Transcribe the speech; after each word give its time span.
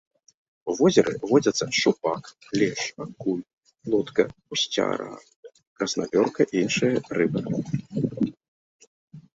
У 0.71 0.75
возеры 0.79 1.11
водзяцца 1.31 1.65
шчупак, 1.75 2.23
лешч, 2.61 2.85
акунь, 3.05 3.43
плотка, 3.85 4.21
гусцяра, 4.55 5.11
краснапёрка 5.77 6.41
і 6.53 6.67
іншыя 6.67 6.95
рыбы. 7.21 7.39